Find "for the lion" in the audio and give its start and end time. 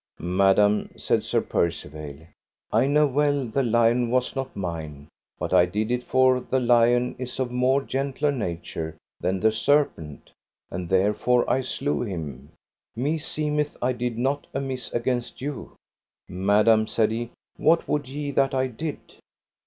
6.03-7.15